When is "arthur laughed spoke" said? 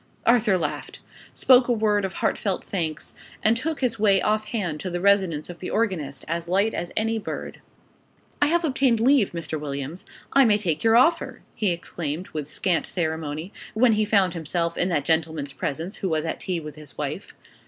0.25-1.67